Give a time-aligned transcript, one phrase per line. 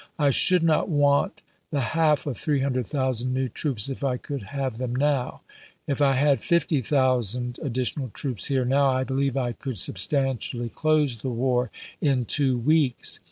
[0.17, 4.95] "I should not want the half of 300,000 new troops if I could have them
[4.95, 5.41] now.
[5.85, 11.29] If I had 50,000 additional troops here now, I believe I could substantially close the
[11.29, 11.69] war
[12.01, 13.19] in two weeks.